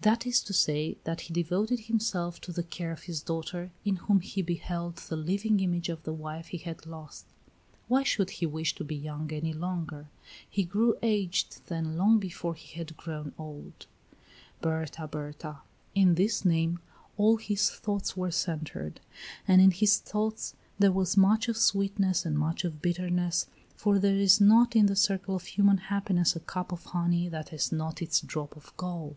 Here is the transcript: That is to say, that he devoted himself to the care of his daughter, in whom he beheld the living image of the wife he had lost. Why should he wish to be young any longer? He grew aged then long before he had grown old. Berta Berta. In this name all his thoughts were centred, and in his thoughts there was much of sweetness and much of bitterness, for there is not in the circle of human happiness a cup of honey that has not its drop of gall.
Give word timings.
That 0.00 0.26
is 0.26 0.40
to 0.44 0.54
say, 0.54 0.96
that 1.04 1.22
he 1.22 1.34
devoted 1.34 1.80
himself 1.80 2.40
to 2.42 2.52
the 2.52 2.62
care 2.62 2.90
of 2.90 3.02
his 3.02 3.20
daughter, 3.20 3.70
in 3.84 3.96
whom 3.96 4.20
he 4.20 4.40
beheld 4.40 4.96
the 4.96 5.16
living 5.16 5.60
image 5.60 5.90
of 5.90 6.02
the 6.04 6.12
wife 6.14 6.46
he 6.46 6.56
had 6.56 6.86
lost. 6.86 7.26
Why 7.88 8.02
should 8.04 8.30
he 8.30 8.46
wish 8.46 8.74
to 8.76 8.84
be 8.84 8.94
young 8.96 9.30
any 9.30 9.52
longer? 9.52 10.06
He 10.48 10.64
grew 10.64 10.96
aged 11.02 11.66
then 11.66 11.98
long 11.98 12.18
before 12.18 12.54
he 12.54 12.78
had 12.78 12.96
grown 12.96 13.34
old. 13.36 13.86
Berta 14.62 15.06
Berta. 15.06 15.58
In 15.94 16.14
this 16.14 16.42
name 16.46 16.78
all 17.18 17.36
his 17.36 17.68
thoughts 17.68 18.16
were 18.16 18.30
centred, 18.30 19.00
and 19.46 19.60
in 19.60 19.72
his 19.72 19.98
thoughts 19.98 20.54
there 20.78 20.92
was 20.92 21.16
much 21.18 21.46
of 21.48 21.58
sweetness 21.58 22.24
and 22.24 22.38
much 22.38 22.64
of 22.64 22.80
bitterness, 22.80 23.46
for 23.74 23.98
there 23.98 24.16
is 24.16 24.40
not 24.40 24.74
in 24.74 24.86
the 24.86 24.96
circle 24.96 25.34
of 25.36 25.42
human 25.44 25.76
happiness 25.76 26.34
a 26.34 26.40
cup 26.40 26.72
of 26.72 26.84
honey 26.86 27.28
that 27.28 27.50
has 27.50 27.70
not 27.70 28.00
its 28.00 28.22
drop 28.22 28.56
of 28.56 28.74
gall. 28.78 29.16